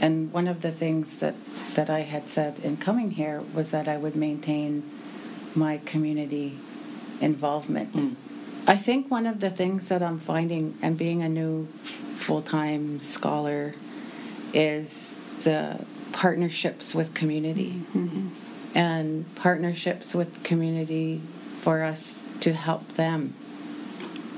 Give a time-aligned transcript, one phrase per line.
[0.00, 1.34] and one of the things that,
[1.74, 4.90] that I had said in coming here was that I would maintain
[5.54, 6.58] my community
[7.20, 7.94] involvement.
[7.94, 8.16] Mm.
[8.66, 11.66] I think one of the things that I'm finding, and being a new
[12.16, 13.74] full time scholar,
[14.52, 17.82] is the partnerships with community
[18.74, 21.20] and partnerships with community
[21.60, 23.34] for us to help them.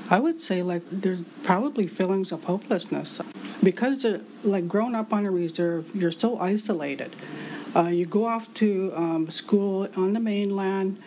[0.09, 3.19] I would say like there's probably feelings of hopelessness
[3.63, 4.05] because
[4.43, 7.15] like growing up on a reserve, you're so isolated.
[7.75, 11.01] Uh, you go off to um, school on the mainland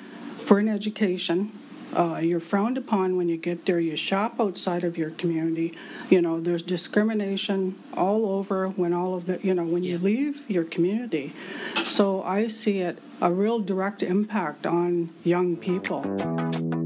[0.44, 1.52] for an education.
[1.96, 3.78] Uh, you're frowned upon when you get there.
[3.78, 5.76] You shop outside of your community.
[6.08, 10.48] You know, there's discrimination all over when all of the, you know, when you leave
[10.48, 11.34] your community.
[11.84, 16.81] So I see it a real direct impact on young people.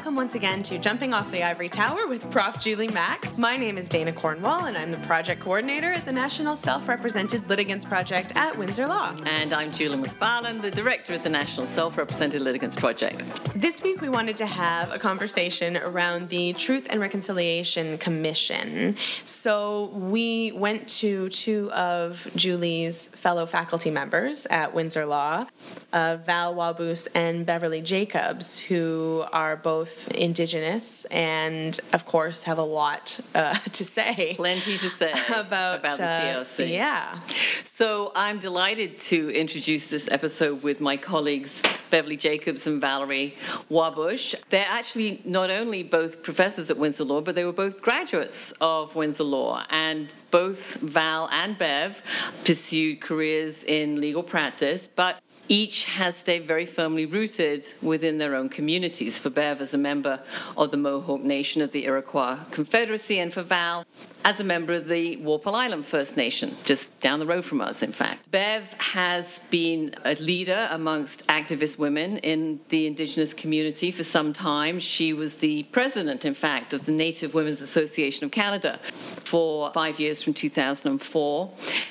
[0.00, 2.58] Welcome once again to Jumping Off the Ivory Tower with Prof.
[2.58, 3.36] Julie Mack.
[3.36, 7.84] My name is Dayna Cornwall and I'm the project coordinator at the National Self-Represented Litigants
[7.84, 9.14] Project at Windsor Law.
[9.26, 13.22] And I'm Julie Macfarlane, the director of the National Self Represented Litigants Project.
[13.54, 18.96] This week we wanted to have a conversation around the Truth and Reconciliation Commission.
[19.26, 25.46] So we went to two of Julie's fellow faculty members at Windsor Law,
[25.92, 32.64] uh, Val Waboose and Beverly Jacobs, who are both Indigenous and, of course, have a
[32.64, 34.34] lot uh, to say.
[34.36, 36.70] Plenty to say about, about the uh, TRC.
[36.70, 37.20] Yeah.
[37.64, 43.36] So I'm delighted to introduce this episode with my colleagues Beverly Jacobs and Valerie
[43.70, 44.34] Waboose.
[44.50, 48.94] They're actually not only both professors at Windsor Law, but they were both graduates of
[48.94, 49.64] Windsor Law.
[49.70, 52.00] And both Val and Bev
[52.44, 55.20] pursued careers in legal practice, but
[55.50, 59.18] each has stayed very firmly rooted within their own communities.
[59.18, 60.20] For Bev, as a member
[60.56, 63.84] of the Mohawk Nation of the Iroquois Confederacy, and for Val,
[64.24, 67.82] as a member of the Walpole Island First Nation, just down the road from us,
[67.82, 68.30] in fact.
[68.30, 74.78] Bev has been a leader amongst activist women in the Indigenous community for some time.
[74.78, 78.78] She was the president, in fact, of the Native Women's Association of Canada
[79.24, 81.50] for five years from 2004.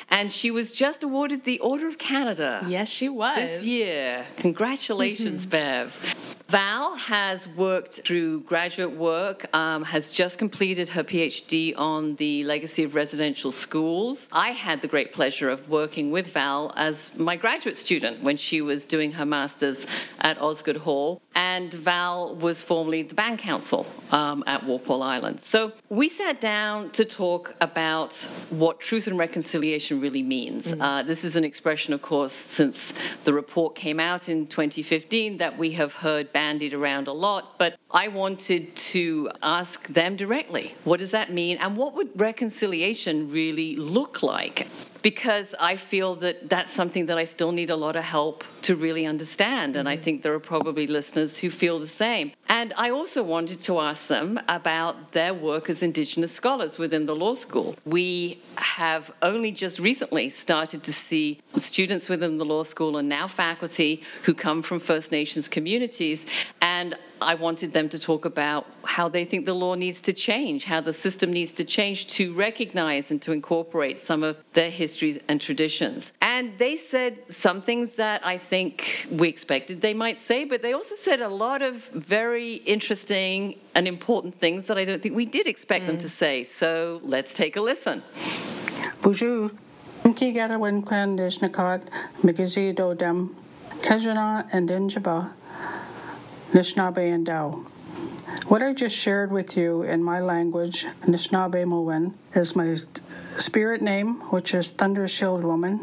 [0.10, 3.38] And she was just awarded the Order of Canada Yes, she was.
[3.38, 4.26] this year.
[4.38, 5.50] Congratulations, mm-hmm.
[5.50, 6.38] Bev.
[6.50, 12.84] Val has worked through graduate work, um, has just completed her PhD on the legacy
[12.84, 14.28] of residential schools.
[14.32, 18.62] I had the great pleasure of working with Val as my graduate student when she
[18.62, 19.86] was doing her master's
[20.22, 21.22] at Osgoode Hall.
[21.36, 25.40] And Val was formerly the band council um, at Walpole Island.
[25.40, 28.16] So we sat down to talk about
[28.50, 30.74] what truth and reconciliation really means.
[30.74, 32.94] Uh, this is an expression, of course, since
[33.24, 37.76] the report came out in 2015 that we have heard bandied around a lot, but
[37.92, 43.76] I wanted to ask them directly what does that mean and what would reconciliation really
[43.76, 44.66] look like?
[45.02, 48.76] Because I feel that that's something that I still need a lot of help to
[48.76, 50.04] really understand, and I mm-hmm.
[50.04, 52.34] think there are probably listeners who feel the same.
[52.50, 57.16] And I also wanted to ask them about their work as Indigenous scholars within the
[57.16, 57.76] law school.
[57.86, 63.28] We have only just recently started to see students within the law school and now
[63.28, 66.26] faculty who come from First Nations communities,
[66.62, 70.64] and I wanted them to talk about how they think the law needs to change,
[70.64, 75.20] how the system needs to change to recognize and to incorporate some of their histories
[75.30, 76.12] and traditions.
[76.36, 77.14] And they said
[77.46, 81.34] some things that I think we expected they might say, but they also said a
[81.46, 83.36] lot of very interesting
[83.76, 86.06] and important things that I don't think we did expect them mm.
[86.08, 86.44] to say.
[86.44, 87.98] So let's take a listen.
[89.02, 89.50] Bonjour.
[90.04, 91.82] Mki gara wen kwan dishnakot,
[92.24, 93.36] migazi do dem,
[93.82, 95.18] kajana and injaba,
[96.54, 97.66] Nishnabé and Dao.
[98.48, 102.76] What I just shared with you in my language, Nishnabé Mowen, is my
[103.38, 105.80] spirit name, which is Thunder Shield Woman,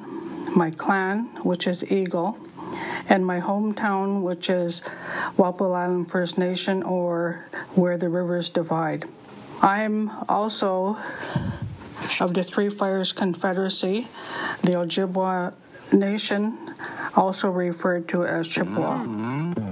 [0.55, 2.39] my clan, which is Eagle,
[3.09, 4.83] and my hometown, which is
[5.37, 7.45] Walpole Island First Nation, or
[7.75, 9.05] where the rivers divide.
[9.63, 10.99] I'm also
[12.21, 14.09] of the Three Fires Confederacy,
[14.63, 15.55] the Ojibwa
[15.93, 16.75] Nation,
[17.15, 19.05] also referred to as Chippewa.
[19.05, 19.66] So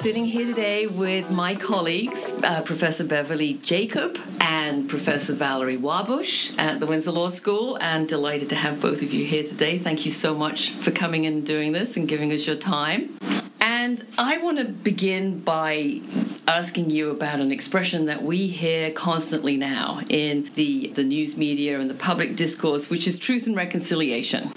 [0.00, 6.80] sitting here today with my colleagues, uh, Professor Beverly Jacob and Professor Valerie Waboose at
[6.80, 9.76] the Windsor Law School, and delighted to have both of you here today.
[9.76, 13.18] Thank you so much for coming and doing this and giving us your time.
[13.60, 16.00] And I want to begin by
[16.48, 21.78] asking you about an expression that we hear constantly now in the, the news media
[21.78, 24.50] and the public discourse, which is truth and reconciliation.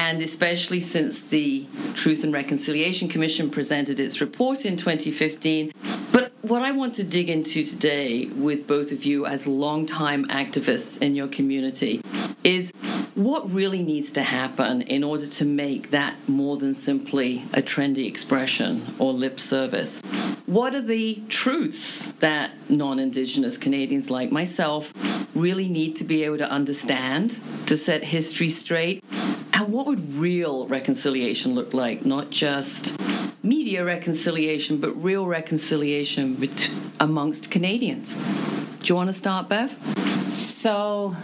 [0.00, 5.74] And especially since the Truth and Reconciliation Commission presented its report in 2015.
[6.10, 10.96] But what I want to dig into today with both of you as longtime activists
[11.02, 12.00] in your community
[12.42, 12.72] is
[13.14, 18.08] what really needs to happen in order to make that more than simply a trendy
[18.08, 20.00] expression or lip service?
[20.46, 24.94] What are the truths that non Indigenous Canadians like myself
[25.34, 29.04] really need to be able to understand to set history straight?
[29.60, 32.06] And what would real reconciliation look like?
[32.06, 32.98] Not just
[33.42, 38.16] media reconciliation, but real reconciliation bet- amongst Canadians.
[38.16, 39.70] Do you want to start, Bev?
[40.32, 41.14] So,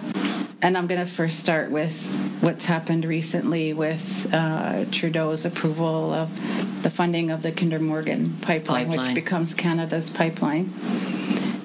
[0.61, 1.97] and I'm going to first start with
[2.43, 8.89] what's happened recently with uh, Trudeau's approval of the funding of the Kinder Morgan pipeline,
[8.89, 9.07] Pipeline.
[9.07, 10.75] which becomes Canada's pipeline.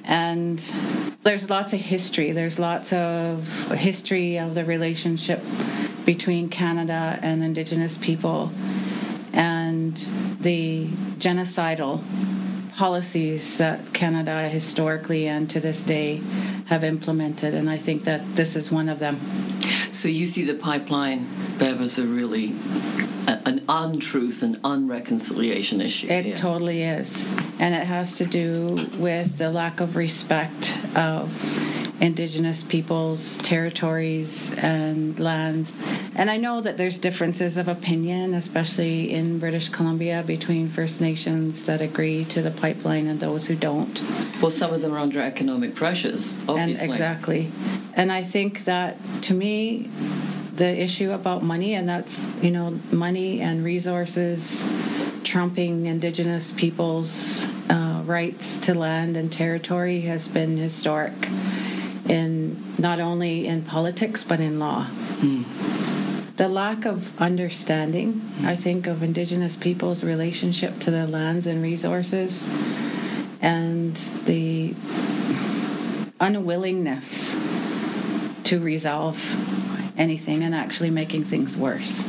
[0.04, 0.58] And
[1.22, 2.32] there's lots of history.
[2.32, 5.42] There's lots of history of the relationship
[6.04, 8.50] between Canada and Indigenous people
[9.32, 9.96] and
[10.40, 10.86] the
[11.18, 12.02] genocidal
[12.74, 16.20] policies that Canada historically and to this day
[16.66, 17.54] have implemented.
[17.54, 19.20] And I think that this is one of them.
[19.90, 21.28] So you see the pipeline,
[21.58, 22.54] Bev, as a really
[23.26, 26.08] a, an untruth and unreconciliation issue.
[26.08, 27.28] It totally is.
[27.58, 31.30] And it has to do with the lack of respect of
[32.02, 35.72] Indigenous peoples, territories, and lands.
[36.16, 41.64] And I know that there's differences of opinion, especially in British Columbia, between First Nations
[41.66, 44.02] that agree to the pipeline and those who don't.
[44.42, 46.86] Well, some of them are under economic pressures, obviously.
[46.86, 47.52] And exactly.
[47.94, 49.88] And I think that to me,
[50.54, 54.60] the issue about money, and that's, you know, money and resources
[55.22, 61.12] trumping Indigenous people's uh, rights to land and territory has been historic
[62.08, 64.84] in not only in politics but in law.
[64.84, 65.42] Hmm.
[66.36, 68.46] The lack of understanding, hmm.
[68.46, 72.48] I think, of Indigenous people's relationship to their lands and resources,
[73.40, 73.94] and
[74.24, 74.74] the
[76.20, 77.36] unwillingness
[78.44, 79.18] to resolve
[79.98, 82.04] anything and actually making things worse.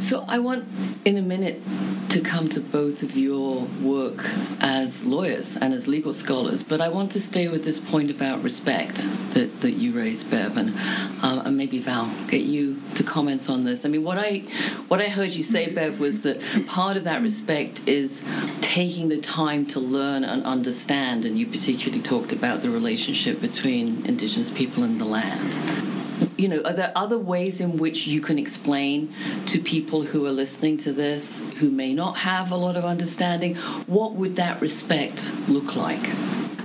[0.00, 0.66] So I want,
[1.04, 1.62] in a minute,
[2.08, 4.24] to come to both of your work
[4.60, 8.42] as lawyers and as legal scholars, but I want to stay with this point about
[8.42, 10.72] respect that, that you raised, Bev, and,
[11.22, 13.84] uh, and maybe Val, get you to comment on this.
[13.84, 14.38] I mean, what I
[14.88, 18.22] what I heard you say, Bev, was that part of that respect is
[18.62, 24.04] taking the time to learn and understand, and you particularly talked about the relationship between
[24.06, 25.89] Indigenous people and the land
[26.40, 29.12] you know, are there other ways in which you can explain
[29.46, 33.56] to people who are listening to this who may not have a lot of understanding
[33.86, 36.06] what would that respect look like?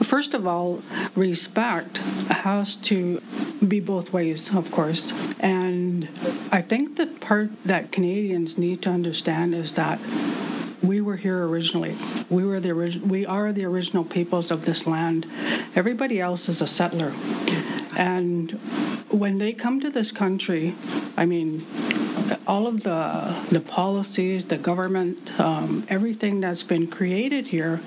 [0.01, 0.81] First of all,
[1.15, 1.97] respect
[2.29, 3.21] has to
[3.67, 5.11] be both ways, of course.
[5.39, 6.07] And
[6.51, 9.99] I think the part that Canadians need to understand is that
[10.81, 11.95] we were here originally.
[12.29, 15.25] We were the orig- we are the original peoples of this land.
[15.75, 17.13] Everybody else is a settler.
[17.97, 18.59] And
[19.15, 20.75] when they come to this country,
[21.15, 21.65] I mean,
[22.45, 27.79] all of the the policies, the government, um, everything that's been created here,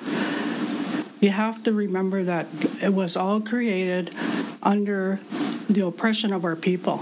[1.20, 2.46] you have to remember that
[2.80, 4.14] it was all created
[4.62, 5.20] under
[5.68, 7.00] the oppression of our people,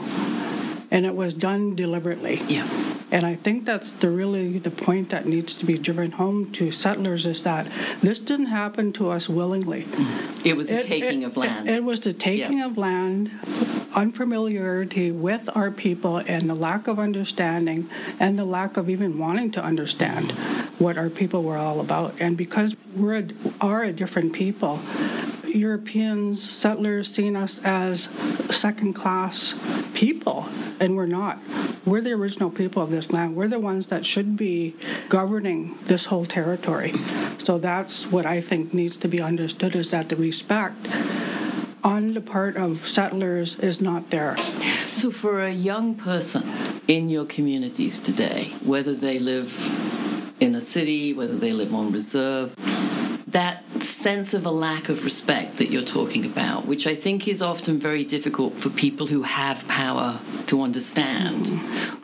[0.90, 2.42] and it was done deliberately.
[2.48, 2.85] Yeah.
[3.10, 6.72] And I think that's the really the point that needs to be driven home to
[6.72, 7.66] settlers is that
[8.02, 9.86] this didn't happen to us willingly.
[10.44, 11.68] It was the It- taking it- of land.
[11.68, 12.66] It, it was the taking Yeah.
[12.66, 13.30] of land,
[13.94, 19.50] unfamiliarity with our people, and the lack of understanding, and the lack of even wanting
[19.52, 20.32] to understand
[20.78, 22.12] what our people were all about.
[22.20, 23.24] And because we're a,
[23.60, 24.80] are a different people,
[25.46, 28.08] Europeans, settlers, seen us as
[28.50, 29.54] second class
[29.94, 30.48] people,
[30.80, 31.38] and we're not.
[31.84, 33.36] We're the original people of this land.
[33.36, 34.74] We're the ones that should be
[35.08, 36.94] governing this whole territory.
[37.38, 40.88] So that's what I think needs to be understood is that the respect
[41.84, 44.36] on the part of settlers is not there.
[44.90, 46.42] So, for a young person
[46.88, 49.54] in your communities today, whether they live
[50.40, 52.54] in a city, whether they live on reserve,
[53.28, 57.40] that sense of a lack of respect that you're talking about, which I think is
[57.40, 61.48] often very difficult for people who have power to understand.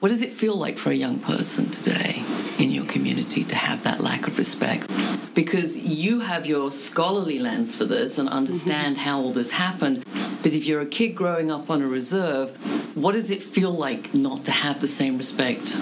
[0.00, 2.24] What does it feel like for a young person today
[2.58, 4.90] in your community to have that lack of respect?
[5.34, 10.04] Because you have your scholarly lens for this and understand how all this happened.
[10.42, 12.50] But if you're a kid growing up on a reserve,
[12.96, 15.76] what does it feel like not to have the same respect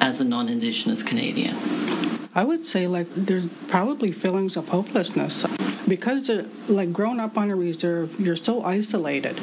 [0.00, 1.56] as a non Indigenous Canadian?
[2.38, 5.44] I would say like there's probably feelings of hopelessness
[5.88, 6.30] because
[6.68, 9.36] like growing up on a reserve, you're so isolated.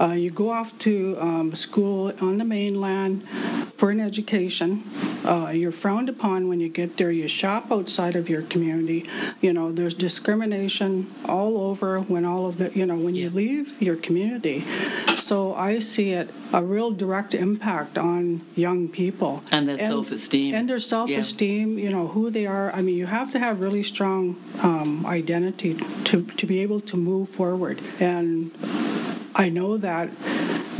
[0.00, 3.28] Uh, you go off to um, school on the mainland
[3.76, 4.84] for an education.
[5.24, 7.10] Uh, you're frowned upon when you get there.
[7.10, 9.04] You shop outside of your community.
[9.40, 13.24] You know, there's discrimination all over when all of the, you know, when yeah.
[13.24, 14.64] you leave your community.
[15.28, 20.68] So I see it a real direct impact on young people and their self-esteem and
[20.70, 21.78] their self-esteem.
[21.78, 21.84] Yeah.
[21.84, 22.72] You know who they are.
[22.74, 26.96] I mean, you have to have really strong um, identity to to be able to
[26.96, 27.80] move forward.
[28.00, 28.52] And
[29.34, 30.10] I know that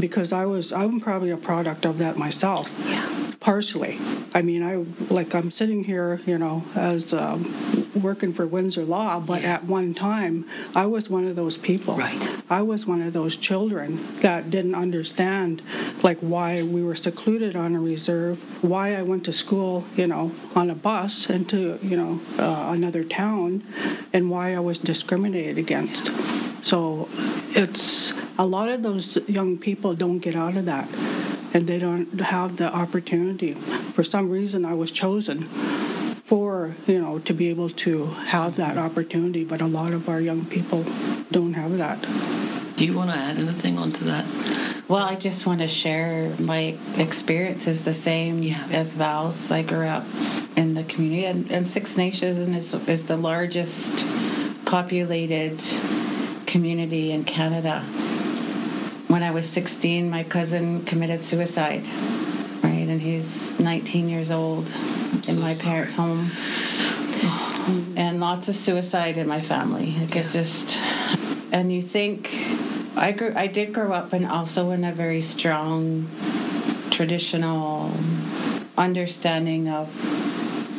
[0.01, 2.73] because I was I'm probably a product of that myself.
[2.87, 3.99] Yeah partially.
[4.35, 9.21] I mean, I like I'm sitting here, you know, as um, working for Windsor Law,
[9.21, 9.55] but yeah.
[9.55, 11.97] at one time I was one of those people.
[11.97, 12.37] Right.
[12.49, 15.63] I was one of those children that didn't understand,
[16.03, 20.33] like why we were secluded on a reserve, why I went to school, you know,
[20.55, 23.63] on a bus into you know uh, another town,
[24.13, 26.11] and why I was discriminated against.
[26.65, 27.09] So
[27.51, 30.89] it's a lot of those young people don't get out of that
[31.55, 33.55] and they don't have the opportunity.
[33.55, 35.49] For some reason, I was chosen
[36.29, 40.21] for you know to be able to have that opportunity, but a lot of our
[40.21, 40.85] young people
[41.33, 42.01] don't have that.
[42.77, 44.27] Do you want to add anything onto that?
[44.89, 48.69] Well, I just want to share my experience is the same yeah.
[48.71, 49.51] as Val's.
[49.51, 50.05] I grew up
[50.55, 54.05] in the community, and, and Six Nations is, is the largest
[54.67, 55.61] populated
[56.47, 57.85] community in Canada
[59.09, 61.87] when I was 16, my cousin committed suicide,
[62.91, 65.69] And he's 19 years old I'm in so my sorry.
[65.69, 66.31] parents' home.
[67.97, 69.95] And lots of suicide in my family.
[70.01, 70.21] Like yeah.
[70.21, 70.79] it's just,
[71.53, 72.31] and you think,
[72.97, 76.09] I grew, I did grow up and also in a very strong,
[76.91, 77.93] traditional
[78.79, 79.89] understanding of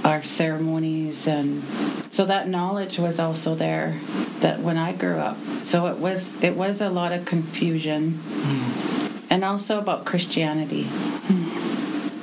[0.05, 1.63] our ceremonies and
[2.09, 3.99] so that knowledge was also there
[4.39, 9.23] that when I grew up so it was it was a lot of confusion mm.
[9.29, 11.48] and also about Christianity mm.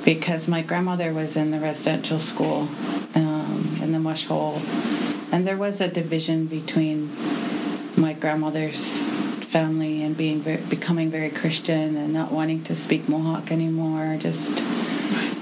[0.07, 2.69] Because my grandmother was in the residential school
[3.13, 4.61] um, in the mush hole
[5.33, 7.11] and there was a division between
[7.97, 9.03] my grandmother's
[9.51, 14.57] family and being very, becoming very Christian and not wanting to speak Mohawk anymore just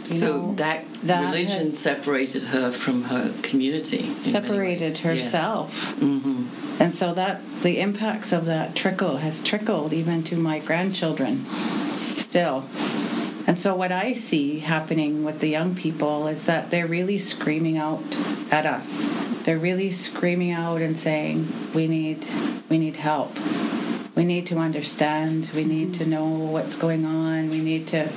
[0.07, 4.11] so know, that, that religion separated her from her community.
[4.23, 5.71] Separated herself.
[5.75, 5.99] Yes.
[5.99, 6.81] Mm-hmm.
[6.81, 11.45] And so that the impacts of that trickle has trickled even to my grandchildren
[12.13, 12.65] still.
[13.47, 17.77] And so what I see happening with the young people is that they're really screaming
[17.77, 18.03] out
[18.51, 19.07] at us.
[19.43, 22.25] They're really screaming out and saying, "We need
[22.69, 23.37] we need help."
[24.15, 28.09] we need to understand we need to know what's going on we need to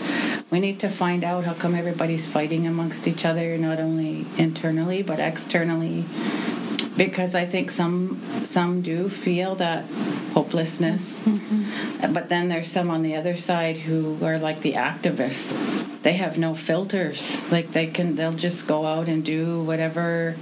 [0.51, 5.03] we need to find out how come everybody's fighting amongst each other not only internally
[5.03, 6.05] but externally
[6.99, 9.85] because i think some some do feel that
[10.39, 11.21] hopelessness.
[11.21, 12.13] Mm-hmm.
[12.13, 15.53] but then there's some on the other side who are like the activists.
[16.03, 17.41] They have no filters.
[17.51, 20.33] Like they can they'll just go out and do whatever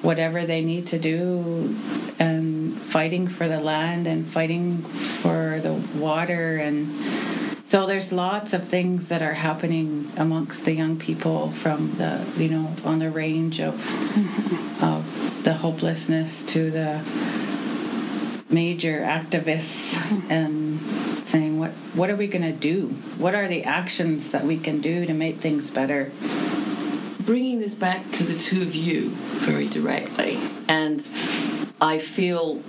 [0.00, 1.76] whatever they need to do
[2.18, 4.78] and fighting for the land and fighting
[5.22, 6.88] for the water and
[7.66, 12.48] so there's lots of things that are happening amongst the young people from the you
[12.48, 13.74] know on the range of
[14.82, 15.04] of
[15.48, 17.00] the hopelessness to the
[18.50, 19.96] major activists
[20.30, 20.78] and
[21.26, 24.80] saying what what are we going to do what are the actions that we can
[24.80, 26.12] do to make things better
[27.28, 31.06] bringing this back to the two of you very directly, and
[31.78, 32.62] I feel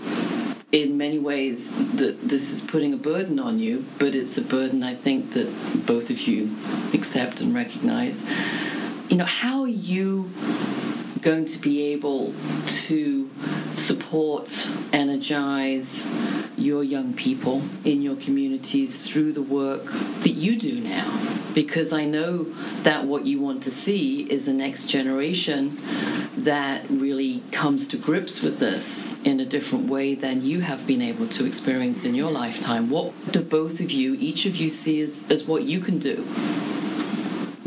[0.70, 4.84] in many ways that this is putting a burden on you, but it's a burden
[4.84, 6.54] I think that both of you
[6.94, 8.22] accept and recognize.
[9.10, 10.30] You know, how you
[11.22, 12.34] going to be able
[12.68, 13.30] to
[13.74, 16.12] support, energize
[16.58, 21.20] your young people in your communities through the work that you do now?
[21.54, 22.44] Because I know
[22.84, 25.80] that what you want to see is the next generation
[26.38, 31.02] that really comes to grips with this in a different way than you have been
[31.02, 32.90] able to experience in your lifetime.
[32.90, 36.26] What do both of you, each of you, see as, as what you can do?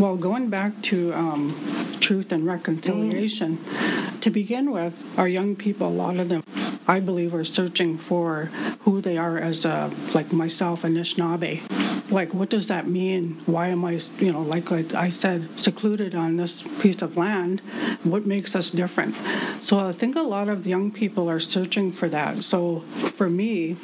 [0.03, 1.55] Well, going back to um,
[2.01, 4.21] truth and reconciliation, mm.
[4.21, 6.43] to begin with, our young people, a lot of them,
[6.89, 8.47] I believe, are searching for
[8.81, 11.63] who they are as a, like myself, Anishinaabe.
[12.11, 13.41] Like, what does that mean?
[13.47, 17.61] Why am I, you know, like I said, secluded on this piece of land?
[18.03, 19.15] What makes us different?
[19.61, 22.43] So I think a lot of young people are searching for that.
[22.43, 22.81] So
[23.15, 23.77] for me,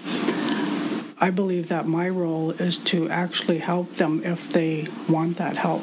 [1.20, 5.82] I believe that my role is to actually help them if they want that help,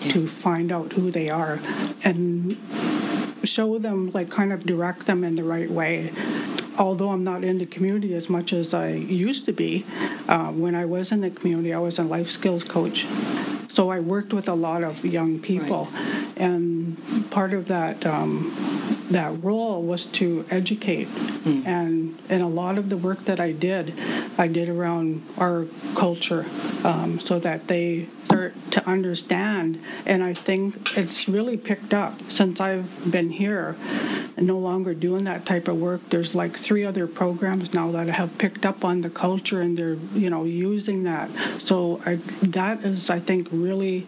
[0.00, 0.12] yeah.
[0.12, 1.60] to find out who they are.
[2.02, 2.56] And
[3.44, 6.12] show them, like kind of direct them in the right way.
[6.78, 9.84] Although I'm not in the community as much as I used to be,
[10.28, 13.06] uh, when I was in the community, I was a life skills coach.
[13.70, 16.32] So I worked with a lot of young people, right.
[16.36, 16.96] and
[17.30, 21.08] part of that um, that role was to educate.
[21.08, 21.66] Mm.
[21.66, 23.94] And and a lot of the work that I did,
[24.38, 26.46] I did around our culture,
[26.84, 29.82] um, so that they start to understand.
[30.06, 33.76] And I think it's really picked up since I've been here
[34.36, 36.08] and no longer doing that type of work.
[36.10, 39.98] There's like three other programs now that have picked up on the culture and they're,
[40.14, 41.30] you know, using that.
[41.60, 44.00] So I, that is, I think, really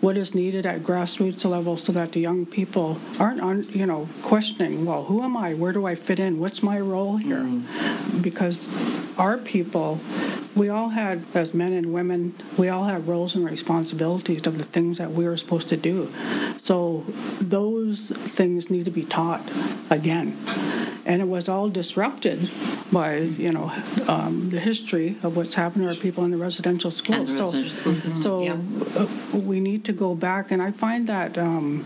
[0.00, 4.08] what is needed at grassroots level so that the young people aren't, on, you know,
[4.22, 5.54] questioning, well, who am I?
[5.54, 6.40] Where do I fit in?
[6.40, 7.36] What's my role here?
[7.36, 8.22] Mm.
[8.22, 8.66] Because
[9.18, 10.00] our people
[10.54, 14.64] we all had, as men and women, we all had roles and responsibilities of the
[14.64, 16.12] things that we were supposed to do.
[16.62, 17.04] So
[17.40, 19.42] those things need to be taught
[19.90, 20.36] again.
[21.06, 22.50] And it was all disrupted
[22.92, 23.72] by, you know,
[24.06, 27.30] um, the history of what's happened to our people in the residential schools.
[27.30, 28.22] And the residential so, school system.
[28.22, 29.06] So yeah.
[29.32, 31.84] we need to go back, and I find that um,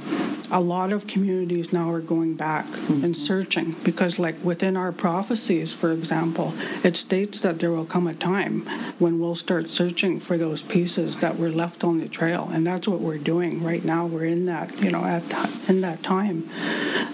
[0.55, 3.05] a lot of communities now are going back mm-hmm.
[3.05, 8.07] and searching because, like within our prophecies, for example, it states that there will come
[8.07, 8.65] a time
[9.01, 12.87] when we'll start searching for those pieces that were left on the trail, and that's
[12.87, 14.07] what we're doing right now.
[14.07, 15.25] We're in that, you know, at
[15.69, 16.49] in that time.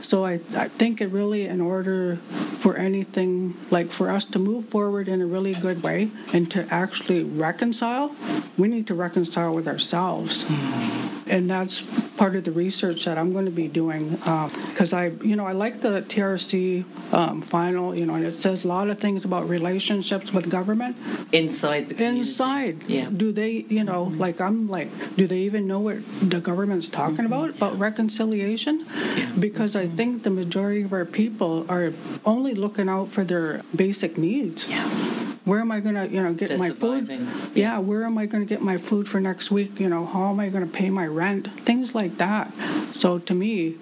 [0.03, 2.17] So I, I think it really, in order
[2.61, 6.67] for anything like for us to move forward in a really good way and to
[6.71, 8.15] actually reconcile,
[8.59, 10.45] we need to reconcile with ourselves.
[10.45, 11.81] Mm-hmm and that's
[12.17, 15.47] part of the research that I'm going to be doing because uh, I, you know,
[15.47, 16.85] I like the TRC
[17.15, 20.97] um, final, you know, and it says a lot of things about relationships with government
[21.33, 22.21] inside the community.
[22.21, 23.09] Inside, yeah.
[23.09, 24.19] Do they, you know, mm-hmm.
[24.19, 27.33] like I'm like, do they even know what the government's talking mm-hmm.
[27.33, 28.87] about about reconciliation?
[29.17, 29.33] Yeah.
[29.39, 29.93] Because mm-hmm.
[29.93, 31.93] I think the majority of our people are
[32.27, 34.69] only looking out for their basic needs.
[34.69, 37.09] Yeah where am I going to, you know, get my food?
[37.09, 37.27] Yeah.
[37.55, 39.81] yeah, where am I going to get my food for next week?
[39.81, 41.49] You know, how am I going to pay my rent?
[41.61, 42.53] Things like that.
[42.95, 43.77] So to me,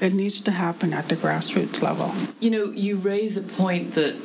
[0.00, 2.12] it needs to happen at the grassroots level.
[2.40, 4.16] You know, you raise a point that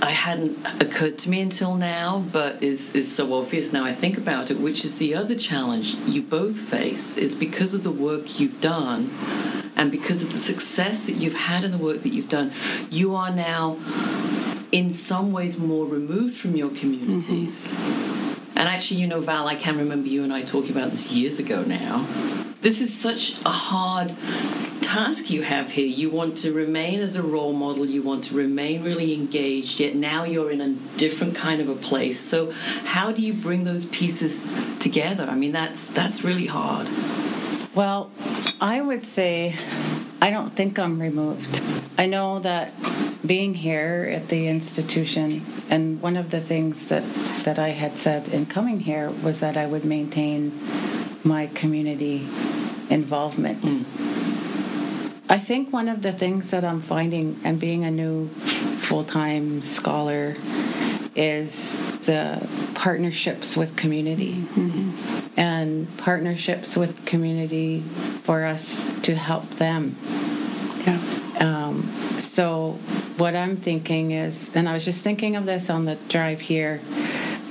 [0.00, 4.18] I hadn't occurred to me until now, but is, is so obvious now I think
[4.18, 8.38] about it, which is the other challenge you both face is because of the work
[8.38, 9.10] you've done
[9.76, 12.52] and because of the success that you've had in the work that you've done,
[12.90, 13.78] you are now
[14.74, 17.72] in some ways more removed from your communities.
[17.72, 18.58] Mm-hmm.
[18.58, 21.38] And actually, you know, Val, I can remember you and I talking about this years
[21.38, 22.04] ago now.
[22.60, 24.16] This is such a hard
[24.80, 25.86] task you have here.
[25.86, 29.94] You want to remain as a role model, you want to remain really engaged, yet
[29.94, 32.18] now you're in a different kind of a place.
[32.18, 32.50] So
[32.84, 34.44] how do you bring those pieces
[34.80, 35.24] together?
[35.30, 36.88] I mean that's that's really hard.
[37.76, 38.10] Well,
[38.60, 39.54] I would say
[40.20, 41.62] I don't think I'm removed.
[41.96, 42.72] I know that
[43.24, 47.02] being here at the institution, and one of the things that,
[47.44, 50.52] that I had said in coming here was that I would maintain
[51.24, 52.28] my community
[52.90, 53.62] involvement.
[53.62, 53.84] Mm.
[55.28, 59.62] I think one of the things that I'm finding, and being a new full time
[59.62, 60.36] scholar,
[61.16, 65.40] is the partnerships with community mm-hmm.
[65.40, 69.96] and partnerships with community for us to help them.
[70.86, 71.00] Yeah.
[71.40, 71.88] Um,
[72.20, 72.78] so,
[73.16, 76.80] what I'm thinking is, and I was just thinking of this on the drive here,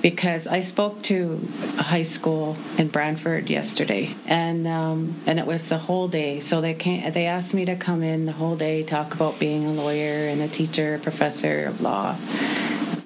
[0.02, 1.47] because I spoke to
[1.78, 6.41] a high school in Brantford yesterday, and um, and it was the whole day.
[6.41, 9.65] So they came, they asked me to come in the whole day, talk about being
[9.65, 12.17] a lawyer and a teacher, professor of law,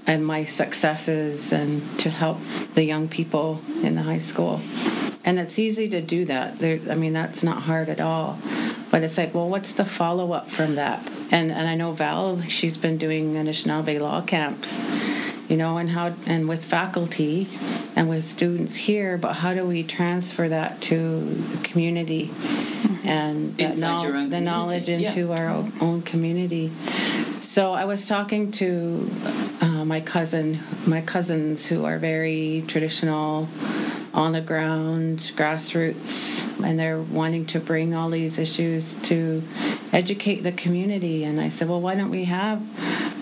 [0.08, 2.40] and my successes, and to help
[2.74, 4.60] the young people in the high school.
[5.24, 6.58] And it's easy to do that.
[6.58, 8.40] There, I mean, that's not hard at all.
[8.90, 11.08] But it's like, well, what's the follow up from that?
[11.32, 14.84] And and I know Val, she's been doing Anishinaabe law camps,
[15.50, 17.48] you know, and how and with faculty
[17.96, 19.18] and with students here.
[19.18, 22.32] But how do we transfer that to the community
[23.04, 25.38] and that no- the knowledge into yeah.
[25.38, 26.72] our own community?
[27.58, 29.10] So I was talking to
[29.62, 33.50] uh, my cousin, my cousins who are very traditional
[34.14, 39.42] on the ground, grassroots, and they're wanting to bring all these issues to
[39.92, 41.24] educate the community.
[41.24, 42.62] And I said, well, why don't we have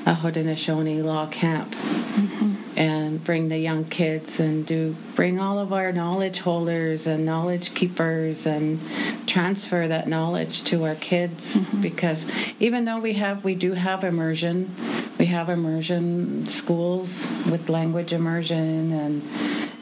[0.05, 2.34] a Haudenosaunee law camp mm-hmm.
[2.75, 7.73] And bring the young kids and do bring all of our knowledge holders and knowledge
[7.73, 8.79] keepers and
[9.27, 11.81] transfer that knowledge to our kids mm-hmm.
[11.81, 12.25] because
[12.59, 14.75] even though we have we do have immersion
[15.17, 19.21] we have immersion schools with language immersion and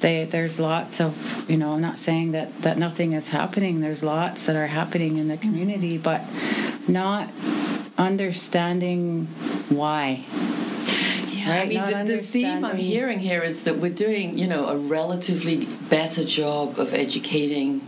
[0.03, 3.79] they, there's lots of, you know, I'm not saying that, that nothing is happening.
[3.79, 6.21] There's lots that are happening in the community, but
[6.89, 7.29] not
[7.97, 9.27] understanding
[9.69, 10.25] why.
[11.43, 14.38] Yeah, Right, I mean, not the, the theme I'm hearing here is that we're doing,
[14.38, 17.82] you know, a relatively better job of educating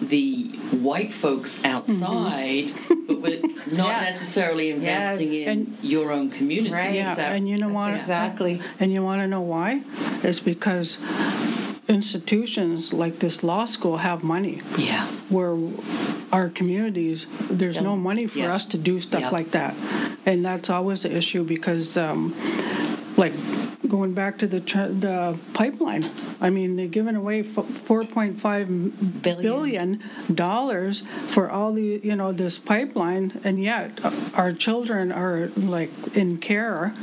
[0.00, 1.74] the white folks mm-hmm.
[1.74, 2.72] outside,
[3.06, 3.40] but we're
[3.72, 4.00] not Yeah.
[4.00, 5.48] necessarily investing Yes.
[5.48, 6.74] in And- your own community.
[6.74, 6.94] Right.
[6.94, 7.94] Yeah, and you know what?
[7.94, 8.60] Exactly.
[8.78, 9.82] And you want to know why?
[10.22, 10.98] It's because
[11.88, 14.62] institutions like this law school have money.
[14.78, 15.06] yeah.
[15.28, 15.56] where
[16.32, 18.54] our communities there's no money for Yeah.
[18.54, 19.30] us to do stuff Yeah.
[19.30, 19.74] like that
[20.24, 22.34] and that's always the issue because um,
[23.16, 23.32] like
[23.88, 27.54] going back to the tr- the pipeline i mean they're giving away f-
[27.86, 29.42] 4.5 Billion.
[29.42, 30.02] billion
[30.34, 35.90] dollars for all the you know this pipeline and yet uh, our children are like
[36.16, 36.94] in care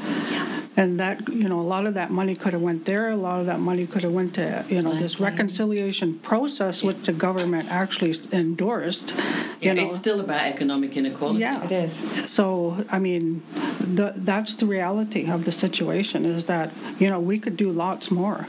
[0.75, 3.39] and that you know a lot of that money could have went there a lot
[3.39, 5.33] of that money could have went to you know Land this planning.
[5.37, 11.39] reconciliation process which the government actually endorsed you Yeah, know it's still about economic inequality.
[11.41, 11.63] Yeah.
[11.65, 11.93] It is.
[12.39, 12.47] so
[12.89, 13.43] i mean
[13.79, 18.09] the, that's the reality of the situation is that you know we could do lots
[18.09, 18.47] more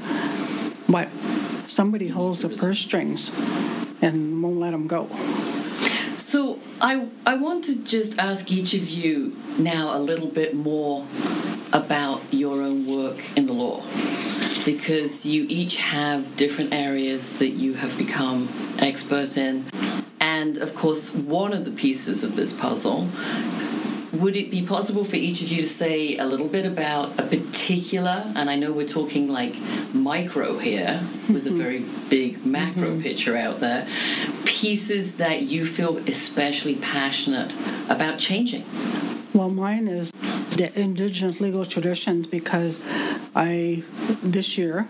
[0.88, 1.08] but
[1.68, 3.30] somebody holds the purse strings
[4.00, 5.02] and won't let them go
[6.34, 11.06] So I I want to just ask each of you now a little bit more
[11.72, 13.84] about your own work in the law
[14.64, 18.48] because you each have different areas that you have become
[18.80, 19.66] experts in.
[20.18, 23.10] And of course one of the pieces of this puzzle
[24.14, 27.22] would it be possible for each of you to say a little bit about a
[27.24, 29.54] particular, and I know we're talking like
[29.92, 31.58] micro here with a mm-hmm.
[31.58, 33.00] very big macro mm-hmm.
[33.00, 33.86] picture out there,
[34.54, 37.52] pieces that you feel especially passionate
[37.90, 38.64] about changing?
[39.34, 42.80] Well, mine is the indigenous legal traditions because
[43.34, 43.82] I,
[44.22, 44.86] this year,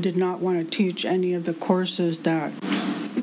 [0.00, 2.52] did not want to teach any of the courses that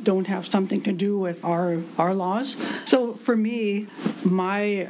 [0.04, 2.56] don't have something to do with our our laws.
[2.86, 3.88] So for me,
[4.24, 4.84] my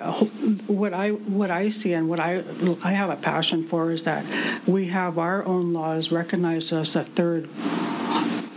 [0.68, 2.44] what I what I see and what I
[2.84, 4.26] I have a passion for is that
[4.68, 7.50] we have our own laws recognized as a third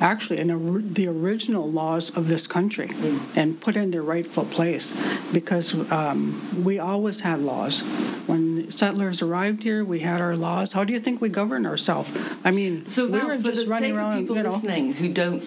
[0.00, 2.90] actually in or- the original laws of this country
[3.34, 4.94] and put in their rightful place
[5.32, 7.80] because um, we always had laws.
[8.26, 10.72] When settlers arrived here, we had our laws.
[10.72, 12.10] How do you think we govern ourselves?
[12.44, 14.42] I mean, So, we Val, were for just the running sake around, of people you
[14.42, 14.50] know.
[14.50, 15.42] listening who don't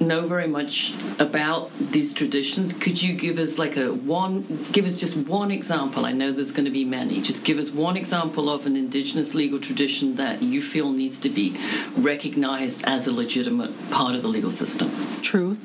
[0.00, 4.66] know very much about these traditions, could you give us like a one?
[4.72, 6.06] Give us just one example.
[6.06, 7.20] I know there's going to be many.
[7.20, 11.28] Just give us one example of an indigenous legal tradition that you feel needs to
[11.28, 11.56] be
[11.96, 14.90] recognized as a legitimate part of the legal system.
[15.22, 15.58] truth.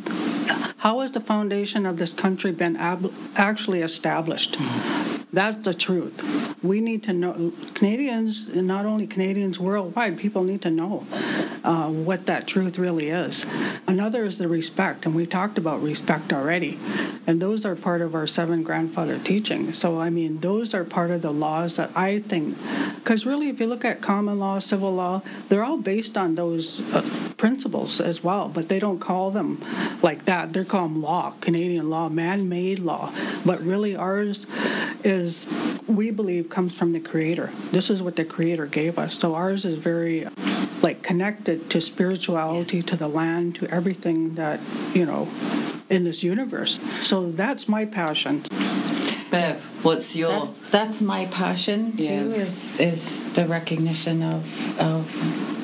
[0.78, 4.58] How has the foundation of this country been ab- actually established?
[5.34, 6.56] That's the truth.
[6.64, 11.06] We need to know, Canadians, and not only Canadians worldwide, people need to know
[11.64, 13.46] uh, what that truth really is.
[13.88, 16.78] Another is the respect, and we talked about respect already.
[17.28, 19.78] And those are part of our seven grandfather teachings.
[19.78, 22.58] So, I mean, those are part of the laws that I think,
[22.96, 26.82] because really, if you look at common law, civil law, they're all based on those
[26.94, 27.02] uh,
[27.38, 29.64] principles as well, but they don't call them
[30.02, 30.54] like that.
[30.54, 33.12] They're called law, Canadian law, man made law.
[33.46, 34.46] But really, ours
[35.04, 35.48] is,
[35.88, 37.52] we believe, comes from the Creator.
[37.72, 39.18] This is what the Creator gave us.
[39.18, 40.28] So, ours is very
[40.86, 42.86] like connected to spirituality, Yes.
[42.92, 44.60] to the land, to everything that,
[44.94, 45.28] you know,
[45.90, 46.80] in this universe.
[47.02, 48.44] So that's my passion.
[49.32, 52.04] Bev, what's your That's, that's my passion too.
[52.04, 52.44] Yeah.
[52.46, 53.00] Is is
[53.34, 54.42] the recognition of
[54.80, 55.02] of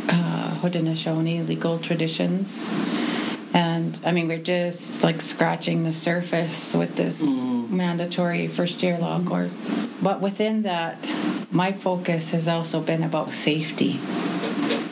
[0.10, 2.70] uh, Haudenosaunee legal traditions,
[3.54, 7.22] and I mean we're just like scratching the surface with this
[7.82, 9.56] mandatory first year law course.
[10.02, 10.98] But within that,
[11.52, 13.94] my focus has also been about safety.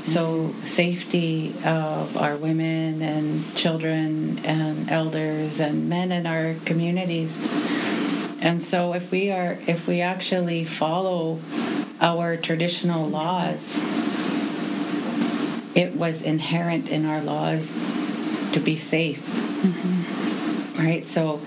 [0.09, 0.55] Mm-hmm.
[0.55, 7.47] So safety of our women and children and elders and men in our communities.
[8.41, 11.39] And so if we are if we actually follow
[12.01, 13.77] our traditional laws,
[15.75, 17.73] it was inherent in our laws
[18.53, 19.23] to be safe.
[19.25, 20.83] Mm-hmm.
[20.83, 21.07] Right?
[21.09, 21.41] So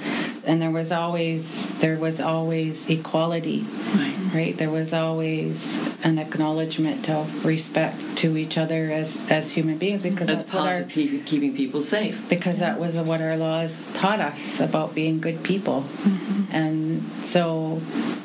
[0.44, 3.64] and there was always there was always equality.
[3.94, 4.18] Right.
[4.34, 4.56] Right?
[4.56, 10.28] There was always an acknowledgement of respect to each other as as human beings because
[10.28, 12.28] as that's what part our of keeping people safe?
[12.28, 15.82] because that was what our laws taught us about being good people.
[15.82, 16.42] Mm-hmm.
[16.54, 17.80] And so,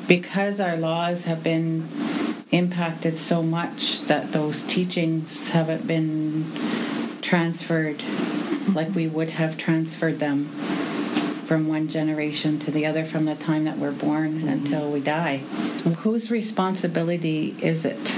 [0.06, 1.88] because our laws have been
[2.50, 6.50] impacted so much that those teachings haven't been
[7.20, 8.02] transferred
[8.74, 10.48] like we would have transferred them
[11.48, 14.48] from one generation to the other from the time that we're born mm-hmm.
[14.48, 15.38] until we die.
[16.02, 18.14] Whose responsibility is it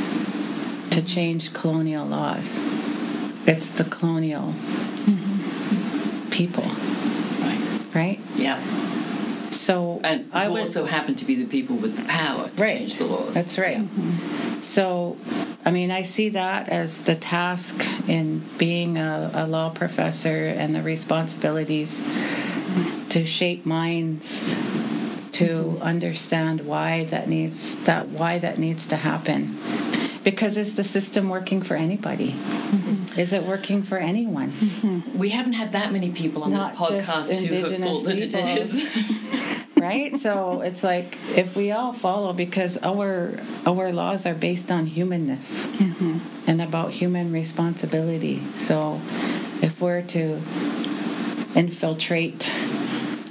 [0.91, 2.61] to change colonial laws?
[3.47, 4.53] It's the colonial
[5.07, 6.31] mm-hmm.
[6.31, 7.95] people, Right.
[7.95, 8.21] right?
[8.35, 8.61] Yeah.
[9.51, 12.79] so And I would also happen to be the people with the power to right.
[12.79, 13.35] change the laws.
[13.35, 13.79] That's right.
[13.79, 14.61] Mm-hmm.
[14.63, 15.17] So,
[15.65, 20.75] I mean, I see that as the task in being a, a law professor and
[20.75, 22.03] the responsibilities
[23.11, 24.55] to shape minds
[25.33, 29.57] to understand why that needs that why that needs to happen.
[30.23, 32.33] Because is the system working for anybody?
[32.33, 33.19] Mm-hmm.
[33.19, 34.51] Is it working for anyone?
[34.51, 35.19] Mm-hmm.
[35.19, 38.35] We haven't had that many people on Not this podcast who have thought that it
[38.35, 38.87] is.
[39.77, 40.17] right?
[40.19, 45.67] So it's like if we all follow because our our laws are based on humanness
[45.67, 46.19] mm-hmm.
[46.47, 48.43] and about human responsibility.
[48.59, 49.01] So
[49.63, 50.43] if we're to
[51.55, 52.53] infiltrate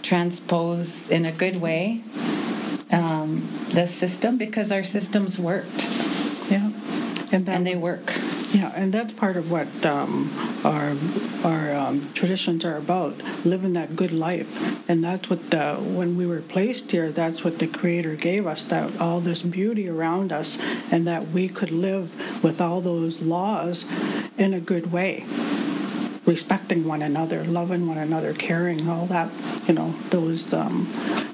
[0.09, 2.01] transpose in a good way
[2.91, 5.81] um, the system because our systems worked
[6.49, 6.71] Yeah.
[7.31, 8.07] And, that and they work
[8.51, 10.31] Yeah, and that's part of what um,
[10.65, 10.95] our
[11.43, 13.13] our um, traditions are about,
[13.45, 14.49] living that good life.
[14.89, 18.63] And that's what the, when we were placed here, that's what the Creator gave us,
[18.63, 20.57] that all this beauty around us,
[20.91, 22.09] and that we could live
[22.43, 23.85] with all those laws
[24.37, 25.25] in a good way,
[26.29, 29.31] respecting one another, loving one another, caring, all that,
[29.67, 30.87] you know, those um,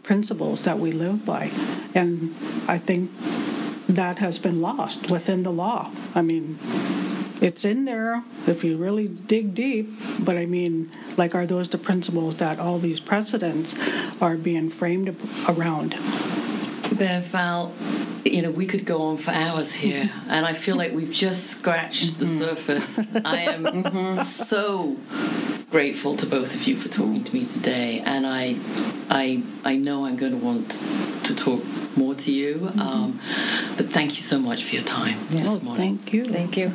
[0.04, 1.52] principles that we live by.
[1.94, 2.34] And
[2.66, 3.12] I think
[3.90, 5.92] that has been lost within the law.
[6.16, 6.58] I mean,
[7.42, 11.78] it's in there if you really dig deep, but I mean, like, are those the
[11.78, 13.76] principles that all these precedents
[14.22, 15.14] are being framed
[15.50, 15.92] around?
[16.98, 21.12] Bev, you know, we could go on for hours here, and I feel like we've
[21.12, 22.40] just scratched the mm-hmm.
[22.40, 23.00] surface.
[23.24, 24.22] I am mm-hmm.
[24.24, 24.98] so
[25.70, 28.58] grateful to both of you for talking to me today, and I,
[29.10, 30.84] I, I know I'm going to want
[31.24, 31.64] to talk
[31.96, 32.56] more to you.
[32.56, 32.80] Mm-hmm.
[32.80, 33.20] Um,
[33.78, 35.98] but thank you so much for your time this Oh, morning.
[35.98, 36.26] thank you.
[36.26, 36.74] thank you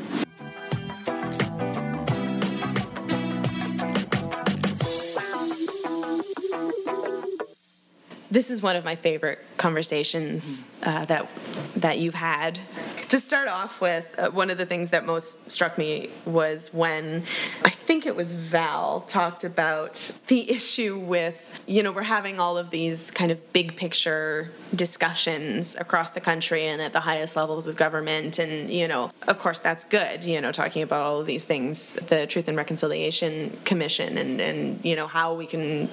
[8.30, 11.28] This is one of my favorite conversations uh, that
[11.76, 12.60] that you've had.
[13.08, 17.24] To start off with, uh, one of the things that most struck me was when
[17.64, 22.58] I think it was Val talked about the issue with you know we're having all
[22.58, 27.68] of these kind of big picture discussions across the country and at the highest levels
[27.68, 30.24] of government, and you know of course that's good.
[30.24, 34.84] You know talking about all of these things, the Truth and Reconciliation Commission, and and
[34.84, 35.88] you know how we can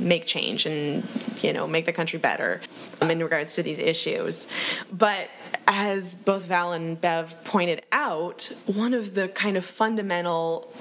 [0.00, 1.06] make change and
[1.42, 2.62] you know make the country better
[3.02, 4.46] um, in regards to these issues
[4.92, 5.28] but
[5.66, 10.72] as both val and bev pointed out one of the kind of fundamental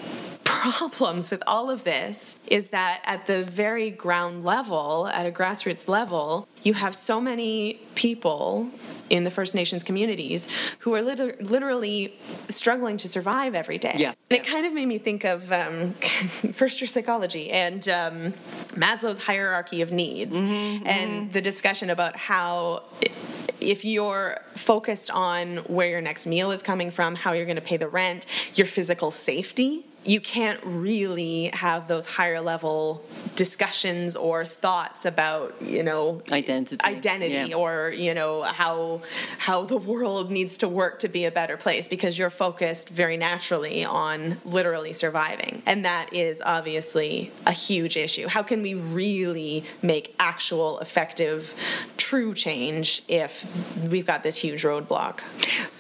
[0.48, 5.88] problems with all of this is that at the very ground level at a grassroots
[5.88, 8.70] level you have so many people
[9.10, 10.48] in the first nations communities
[10.80, 12.14] who are liter- literally
[12.50, 14.14] struggling to survive every day Yeah.
[14.30, 15.94] and it kind of made me think of um,
[16.54, 18.34] first year psychology and um,
[18.74, 23.12] Maslow's hierarchy of needs and the discussion about how i-
[23.60, 27.62] if you're focused on where your next meal is coming from, how you're going to
[27.62, 33.04] pay the rent, your physical safety, you can't really have those higher level
[33.36, 36.84] discussions or thoughts about, you know, Identity.
[36.86, 37.56] identity Yeah.
[37.58, 39.02] or you know how
[39.38, 43.17] how the world needs to work to be a better place because you're focused very
[43.17, 49.63] naturally on literally surviving and that is obviously a huge issue how can we really
[49.82, 51.54] make actual effective
[51.98, 53.46] true change if
[53.89, 55.20] we've got this huge roadblock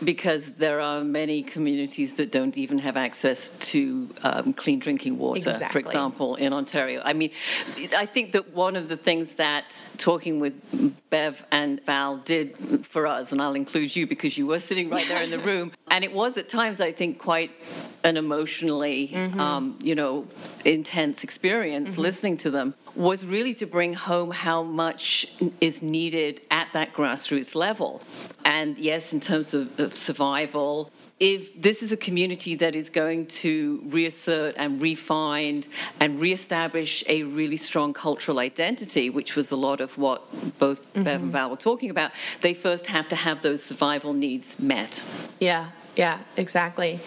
[0.03, 5.53] Because there are many communities that don't even have access to um, clean drinking water,
[5.71, 7.01] for example, in Ontario.
[7.03, 7.31] I mean,
[7.95, 10.53] I think that one of the things that talking with
[11.09, 15.07] Bev and Val did for us, and I'll include you because you were sitting right
[15.07, 17.49] there in the room, and it was at times, I think, quite
[18.03, 19.39] an emotionally, mm-hmm.
[19.39, 20.27] um, you know,
[20.63, 22.01] intense experience mm-hmm.
[22.01, 25.25] listening to them, was really to bring home how much
[25.59, 28.03] is needed at that grassroots level.
[28.45, 33.25] And yes, in terms of, of survival, if this is a community that is going
[33.25, 35.63] to reassert and refine
[35.99, 40.21] and reestablish a really strong cultural identity, which was a lot of what
[40.59, 41.31] both Bev and mm-hmm.
[41.31, 45.03] Val were talking about, they first have to have those survival needs met.
[45.39, 46.99] Yeah, yeah, exactly.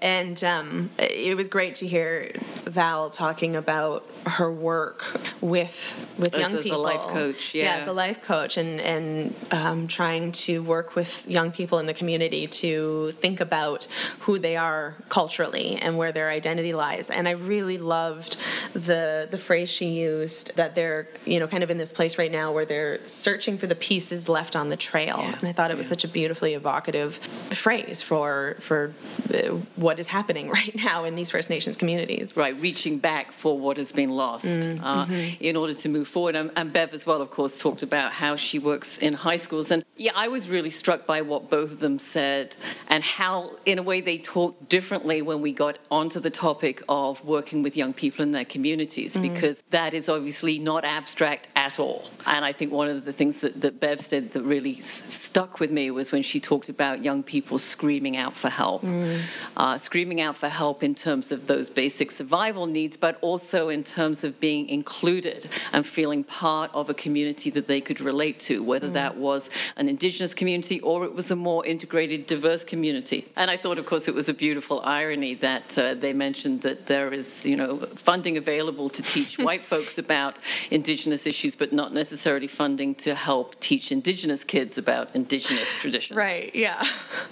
[0.00, 2.32] And um, it was great to hear
[2.64, 5.04] Val talking about her work
[5.40, 6.82] with with As- young as a people.
[6.82, 7.76] life coach, yeah.
[7.76, 11.94] as a life coach, and and um, trying to work with young people in the
[11.94, 13.86] community to think about
[14.20, 17.10] who they are culturally and where their identity lies.
[17.10, 18.36] And I really loved
[18.74, 22.32] the the phrase she used that they're you know kind of in this place right
[22.32, 25.18] now where they're searching for the pieces left on the trail.
[25.18, 25.90] Yeah, And I thought it was yeah.
[25.90, 28.92] such a beautifully evocative phrase for for
[29.32, 29.38] uh,
[29.76, 32.36] what is happening right now in these First Nations communities.
[32.36, 35.42] Right, reaching back for what has been lost mm, uh, mm-hmm.
[35.42, 36.34] in order to move forward.
[36.36, 39.70] And, and, Bev, as well, of course, talked about how she works in high schools.
[39.70, 42.56] And yeah, I was really struck by what both of them said
[42.88, 47.24] and how, in a way, they talked differently when we got onto the topic of
[47.24, 49.22] working with young people in their communities, mm.
[49.22, 52.04] because that is obviously not abstract at all.
[52.26, 55.60] And I think one of the things that, that Bev said that really s- stuck
[55.60, 58.82] with me was when she talked about young people screaming out for help.
[58.82, 59.20] Mm.
[59.56, 63.84] Uh, screaming out for help in terms of those basic survival needs, but also in
[63.84, 68.62] terms of being included and feeling part of a community that they could relate to,
[68.62, 68.94] whether mm.
[68.94, 73.20] that was an Indigenous community or it was a more integrated, diverse community.
[73.36, 76.86] And I thought, of course, it was a beautiful irony that uh, they mentioned that
[76.86, 80.36] there is, you know, funding available to teach white folks about
[80.70, 86.16] Indigenous issues, but not necessarily funding to help teach Indigenous kids about Indigenous traditions.
[86.16, 86.54] Right.
[86.54, 86.82] Yeah.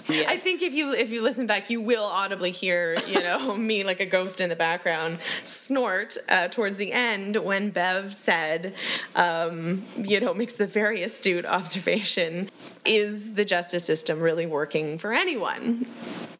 [0.09, 0.25] yeah.
[0.27, 3.83] I think if you if you listen back, you will audibly hear, you know, me
[3.83, 8.73] like a ghost in the background snort uh, towards the end when Bev said,
[9.15, 12.49] um, you know, makes the very astute observation:
[12.85, 15.87] Is the justice system really working for anyone?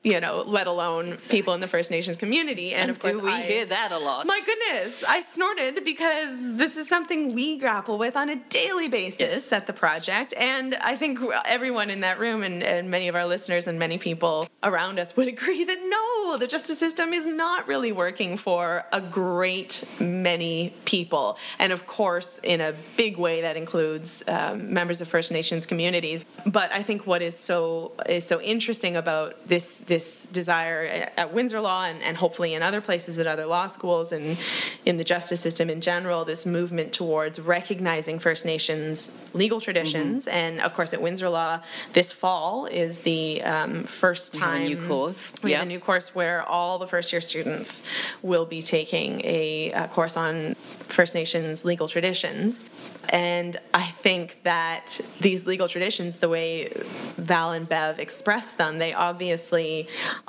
[0.04, 2.74] You know, let alone people in the First Nations community.
[2.74, 4.26] And, and of course, we I, hear that a lot.
[4.26, 9.20] My goodness, I snorted because this is something we grapple with on a daily basis
[9.20, 9.54] yes.
[9.54, 13.26] at the project, and I think everyone in that room and, and many of our
[13.26, 17.68] listeners and many people around us would agree that no, the justice system is not
[17.68, 21.38] really working for a great many people.
[21.60, 26.26] And of course, in a big way, that includes um, members of First Nations communities.
[26.46, 29.97] But I think what is so is so interesting about this this
[30.28, 34.38] desire at Windsor Law and, and hopefully in other places at other law schools and
[34.86, 40.26] in the justice system in general, this movement towards recognizing First Nations legal traditions.
[40.26, 40.38] Mm-hmm.
[40.38, 41.62] And of course, at Windsor Law,
[41.94, 45.34] this fall is the um, first time we have a new course.
[45.44, 45.60] We yep.
[45.60, 47.84] have a new course where all the first year students
[48.22, 52.66] will be taking a, a course on First Nations legal traditions.
[53.10, 56.72] And I think that these legal traditions, the way
[57.18, 59.77] Val and Bev express them, they obviously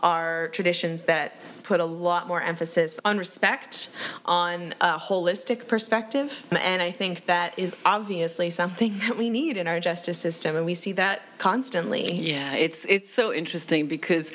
[0.00, 1.36] are traditions that
[1.68, 3.90] put a lot more emphasis on respect,
[4.24, 6.42] on a holistic perspective.
[6.50, 10.56] And I think that is obviously something that we need in our justice system.
[10.56, 12.14] And we see that constantly.
[12.14, 14.32] Yeah, it's it's so interesting because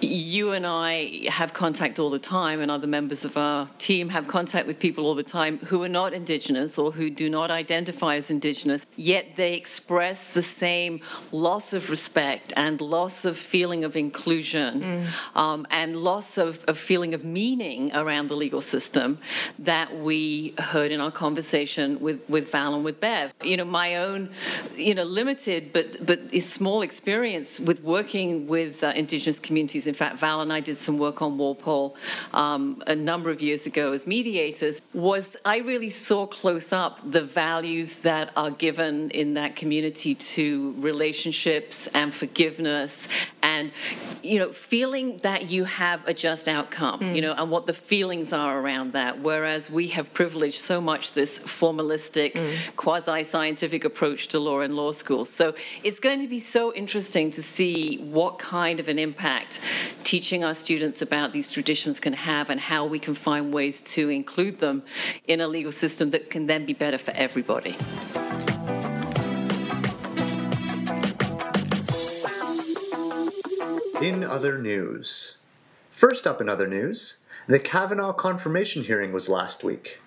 [0.00, 4.26] you and I have contact all the time, and other members of our team have
[4.26, 8.16] contact with people all the time who are not Indigenous or who do not identify
[8.16, 13.96] as Indigenous, yet they express the same loss of respect and loss of feeling of
[13.96, 15.38] inclusion mm.
[15.38, 19.18] um, and loss of, of feeling of meaning around the legal system
[19.58, 23.32] that we heard in our conversation with, with Val and with Bev.
[23.42, 24.30] You know, my own,
[24.76, 29.86] you know, limited but but small experience with working with uh, Indigenous communities.
[29.86, 31.96] In fact, Val and I did some work on Walpole
[32.32, 34.80] um, a number of years ago as mediators.
[34.94, 40.74] Was I really saw close up the values that are given in that community to
[40.78, 43.08] relationships and forgiveness,
[43.42, 43.72] and
[44.22, 46.59] you know, feeling that you have a just outcome.
[46.68, 47.14] Mm.
[47.14, 49.20] You know, and what the feelings are around that.
[49.20, 52.56] Whereas we have privileged so much this formalistic, mm.
[52.76, 55.30] quasi-scientific approach to law in law schools.
[55.30, 59.60] So it's going to be so interesting to see what kind of an impact
[60.04, 64.08] teaching our students about these traditions can have and how we can find ways to
[64.08, 64.82] include them
[65.26, 67.76] in a legal system that can then be better for everybody.
[74.00, 75.39] In other news.
[76.00, 79.98] First up in other news, the Kavanaugh confirmation hearing was last week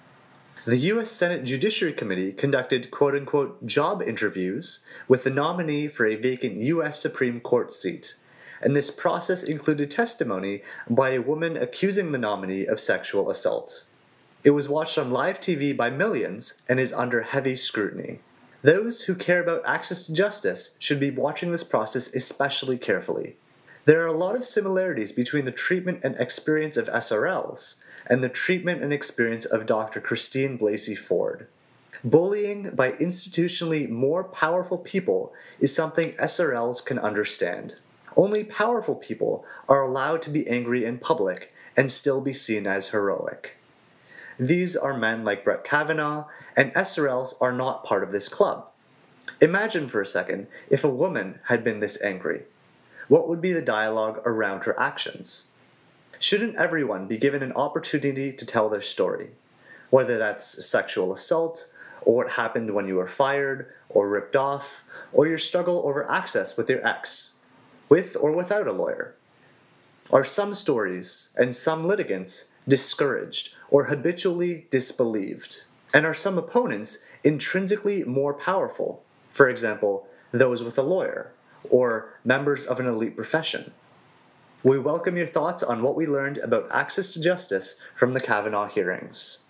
[0.66, 1.12] the U.S.
[1.12, 7.00] Senate Judiciary Committee conducted quote unquote job interviews with the nominee for a vacant U.S.
[7.00, 8.16] Supreme Court seat,
[8.60, 13.84] and this process included testimony by a woman accusing the nominee of sexual assault.
[14.44, 18.20] It was watched on live TV by millions and is under heavy scrutiny.
[18.64, 23.36] Those who care about access to justice should be watching this process especially carefully.
[23.86, 28.30] There are a lot of similarities between the treatment and experience of SRLs and the
[28.30, 30.00] treatment and experience of Dr.
[30.00, 31.48] Christine Blasey Ford.
[32.01, 37.76] Bullying by institutionally more powerful people is something SRLs can understand.
[38.16, 42.88] Only powerful people are allowed to be angry in public and still be seen as
[42.88, 43.58] heroic.
[44.39, 48.66] These are men like Brett Kavanaugh, and SRLs are not part of this club.
[49.41, 52.43] Imagine for a second if a woman had been this angry.
[53.10, 55.51] What would be the dialogue around her actions?
[56.20, 59.32] Shouldn't everyone be given an opportunity to tell their story?
[59.89, 61.68] Whether that's sexual assault,
[62.04, 66.56] or what happened when you were fired, or ripped off, or your struggle over access
[66.56, 67.39] with your ex,
[67.89, 69.16] with or without a lawyer.
[70.12, 75.64] Are some stories and some litigants discouraged or habitually disbelieved?
[75.93, 79.04] And are some opponents intrinsically more powerful?
[79.30, 81.34] For example, those with a lawyer
[81.70, 83.72] or members of an elite profession.
[84.64, 88.68] We welcome your thoughts on what we learned about access to justice from the Kavanaugh
[88.68, 89.45] hearings.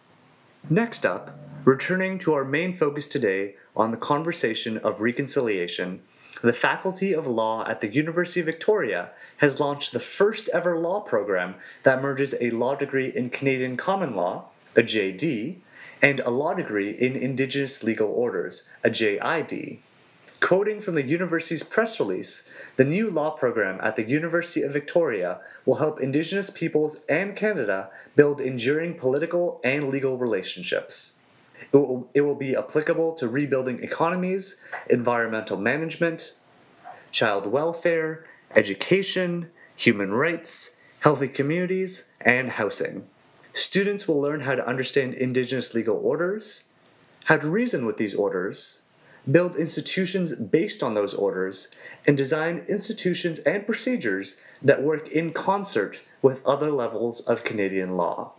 [0.70, 6.02] Next up, returning to our main focus today on the conversation of reconciliation,
[6.42, 11.00] the Faculty of Law at the University of Victoria has launched the first ever law
[11.00, 14.46] program that merges a law degree in Canadian Common Law,
[14.76, 15.58] a JD,
[16.02, 19.80] and a law degree in Indigenous Legal Orders, a JID.
[20.44, 25.40] Quoting from the university's press release, the new law program at the University of Victoria
[25.66, 31.22] will help Indigenous peoples and Canada build enduring political and legal relationships.
[31.62, 36.34] It will, it will be applicable to rebuilding economies, environmental management,
[37.10, 43.08] child welfare, education, human rights, healthy communities, and housing.
[43.54, 46.74] Students will learn how to understand Indigenous legal orders,
[47.26, 48.83] how to reason with these orders,
[49.30, 51.74] build institutions based on those orders,
[52.06, 58.34] and design institutions and procedures that work in concert with other levels of Canadian law.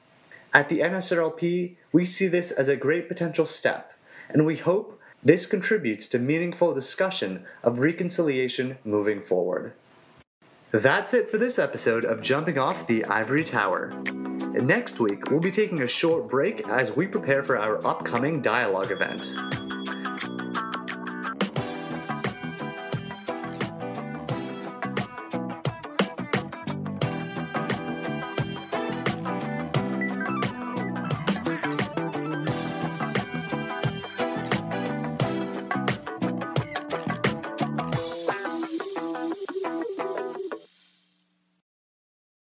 [0.52, 3.94] At the NSRLP, we see this as a great potential step,
[4.28, 9.72] and we hope this contributes to meaningful discussion of reconciliation moving forward.
[10.70, 13.94] That's it for this episode of Jumping Off the Ivory Tower.
[14.52, 18.90] Next week, we'll be taking a short break as we prepare for our upcoming dialogue
[18.90, 19.34] event.